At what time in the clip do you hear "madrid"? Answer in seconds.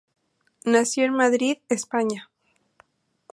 1.13-1.57